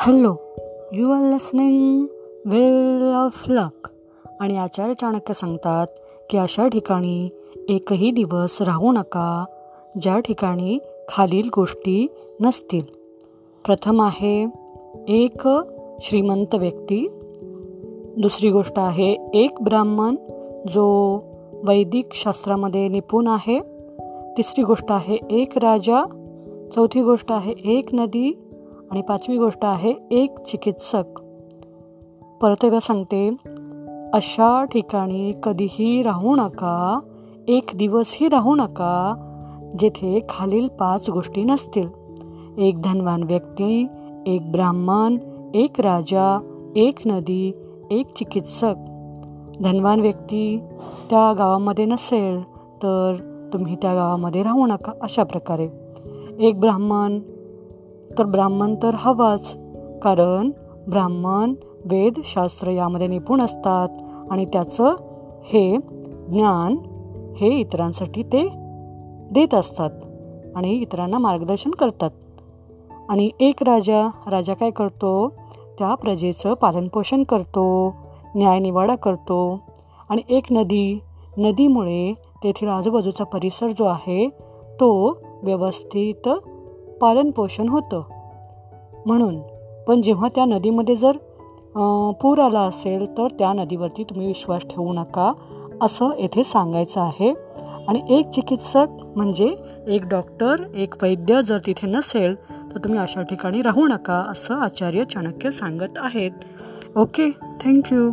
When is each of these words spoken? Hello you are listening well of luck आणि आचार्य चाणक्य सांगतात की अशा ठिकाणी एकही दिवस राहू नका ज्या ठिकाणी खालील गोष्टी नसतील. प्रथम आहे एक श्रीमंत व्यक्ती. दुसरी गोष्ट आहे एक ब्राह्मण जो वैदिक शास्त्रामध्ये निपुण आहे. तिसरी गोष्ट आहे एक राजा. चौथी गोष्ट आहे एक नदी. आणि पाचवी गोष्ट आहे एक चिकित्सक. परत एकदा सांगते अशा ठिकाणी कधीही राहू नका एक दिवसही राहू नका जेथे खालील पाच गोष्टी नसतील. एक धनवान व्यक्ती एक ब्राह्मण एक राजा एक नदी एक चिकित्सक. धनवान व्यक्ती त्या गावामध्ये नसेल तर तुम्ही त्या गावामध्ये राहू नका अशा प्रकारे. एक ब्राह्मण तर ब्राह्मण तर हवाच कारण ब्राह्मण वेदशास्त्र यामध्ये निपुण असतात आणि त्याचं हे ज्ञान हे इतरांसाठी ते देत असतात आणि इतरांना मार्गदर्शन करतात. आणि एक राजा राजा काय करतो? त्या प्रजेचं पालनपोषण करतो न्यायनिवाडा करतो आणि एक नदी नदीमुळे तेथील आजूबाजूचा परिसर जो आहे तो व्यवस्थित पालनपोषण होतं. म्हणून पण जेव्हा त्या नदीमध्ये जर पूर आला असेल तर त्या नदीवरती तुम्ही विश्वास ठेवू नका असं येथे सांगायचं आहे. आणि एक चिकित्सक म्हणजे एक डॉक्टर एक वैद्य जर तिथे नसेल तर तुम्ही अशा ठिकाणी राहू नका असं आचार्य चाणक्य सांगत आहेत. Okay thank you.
Hello 0.00 0.36
you 0.92 1.10
are 1.10 1.32
listening 1.32 2.06
well 2.46 3.12
of 3.12 3.44
luck 3.48 3.88
आणि 4.40 4.56
आचार्य 4.58 4.94
चाणक्य 4.94 5.32
सांगतात 5.32 5.86
की 6.30 6.38
अशा 6.38 6.68
ठिकाणी 6.68 7.28
एकही 7.68 8.10
दिवस 8.10 8.62
राहू 8.62 8.92
नका 8.92 9.44
ज्या 10.02 10.18
ठिकाणी 10.18 10.78
खालील 11.08 11.48
गोष्टी 11.54 12.06
नसतील. 12.40 12.82
प्रथम 13.64 14.02
आहे 14.02 14.46
एक 15.08 15.48
श्रीमंत 16.00 16.54
व्यक्ती. 16.54 17.08
दुसरी 18.18 18.50
गोष्ट 18.50 18.78
आहे 18.78 19.30
एक 19.34 19.62
ब्राह्मण 19.62 20.16
जो 20.68 21.18
वैदिक 21.68 22.08
शास्त्रामध्ये 22.12 22.88
निपुण 22.88 23.26
आहे. 23.26 23.60
तिसरी 24.36 24.62
गोष्ट 24.62 24.92
आहे 24.92 25.18
एक 25.30 25.58
राजा. 25.58 26.04
चौथी 26.74 27.02
गोष्ट 27.02 27.32
आहे 27.32 27.54
एक 27.64 27.94
नदी. 27.94 28.44
आणि 28.90 29.00
पाचवी 29.00 29.38
गोष्ट 29.38 29.64
आहे 29.64 29.94
एक 30.10 30.38
चिकित्सक. 30.38 31.20
परत 32.42 32.64
एकदा 32.64 32.80
सांगते 32.80 33.36
अशा 34.12 34.64
ठिकाणी 34.64 35.34
कधीही 35.42 36.02
राहू 36.02 36.36
नका 36.36 37.00
एक 37.48 37.70
दिवसही 37.74 38.28
राहू 38.28 38.54
नका 38.54 39.14
जेथे 39.78 40.20
खालील 40.28 40.68
पाच 40.68 41.10
गोष्टी 41.10 41.44
नसतील. 41.44 41.88
एक 42.58 42.82
धनवान 42.82 43.22
व्यक्ती 43.22 43.86
एक 44.26 44.52
ब्राह्मण 44.52 45.16
एक 45.54 45.80
राजा 45.80 46.40
एक 46.76 46.98
नदी 47.06 47.52
एक 47.90 48.06
चिकित्सक. 48.16 48.74
धनवान 49.62 50.00
व्यक्ती 50.00 50.60
त्या 51.10 51.32
गावामध्ये 51.38 51.84
नसेल 51.84 52.42
तर 52.76 53.16
तुम्ही 53.52 53.76
त्या 53.82 53.94
गावामध्ये 53.94 54.42
राहू 54.42 54.66
नका 54.66 54.92
अशा 55.02 55.24
प्रकारे. 55.24 55.68
एक 56.40 56.60
ब्राह्मण 56.60 57.18
तर 58.18 58.24
ब्राह्मण 58.24 58.74
तर 58.82 58.90
हवाच 58.94 59.56
कारण 60.02 60.50
ब्राह्मण 60.88 61.54
वेदशास्त्र 61.84 62.70
यामध्ये 62.70 63.06
निपुण 63.06 63.40
असतात 63.40 63.88
आणि 64.30 64.44
त्याचं 64.44 64.94
हे 65.44 65.76
ज्ञान 66.28 66.76
हे 67.36 67.48
इतरांसाठी 67.48 68.22
ते 68.22 68.48
देत 69.30 69.54
असतात 69.54 69.90
आणि 70.56 70.72
इतरांना 70.72 71.18
मार्गदर्शन 71.18 71.70
करतात. 71.70 72.10
आणि 73.08 73.30
एक 73.40 73.62
राजा 73.62 74.10
राजा 74.30 74.54
काय 74.54 74.70
करतो? 74.70 75.32
त्या 75.78 75.94
प्रजेचं 75.94 76.54
पालनपोषण 76.54 77.22
करतो 77.22 77.94
न्यायनिवाडा 78.34 78.94
करतो 78.94 79.60
आणि 80.08 80.22
एक 80.28 80.44
नदी 80.50 81.00
नदीमुळे 81.38 82.14
तेथील 82.44 82.68
आजूबाजूचा 82.68 83.24
परिसर 83.24 83.66
जो 83.68 83.84
आहे 83.84 84.28
तो 84.80 85.18
व्यवस्थित 85.42 86.28
पालनपोषण 87.00 87.68
होतं. 87.68 88.02
म्हणून 89.06 89.40
पण 89.88 90.00
जेव्हा 90.02 90.28
त्या 90.34 90.44
नदीमध्ये 90.44 90.96
जर 90.96 91.16
पूर 92.20 92.38
आला 92.38 92.60
असेल 92.60 93.18
तर 93.18 93.28
त्या 93.38 93.52
नदीवरती 93.52 94.04
तुम्ही 94.04 94.26
विश्वास 94.26 94.62
ठेवू 94.62 94.92
नका 94.92 95.32
असं 95.80 96.10
येथे 96.18 96.44
सांगायचं 96.44 97.00
आहे. 97.00 97.34
आणि 97.88 98.02
एक 98.10 98.28
चिकित्सक 98.28 98.86
म्हणजे 99.16 99.54
एक 99.88 100.02
डॉक्टर 100.08 100.62
एक 100.74 100.94
वैद्य 101.02 101.42
जर 101.42 101.58
तिथे 101.66 101.86
नसेल 101.86 102.34
तर 102.74 102.78
तुम्ही 102.78 103.00
अशा 103.00 103.22
ठिकाणी 103.22 103.62
राहू 103.62 103.86
नका 103.86 104.24
असं 104.28 104.54
आचार्य 104.54 105.04
चाणक्य 105.04 105.50
सांगत 105.50 105.98
आहेत. 105.98 106.30
Okay 106.96 107.30
thank you. 107.64 108.10